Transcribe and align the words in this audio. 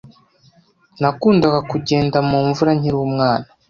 Nakundaga 1.01 1.59
kugenda 1.71 2.17
mu 2.29 2.37
mvura 2.47 2.71
nkiri 2.77 2.97
umwana. 3.07 3.45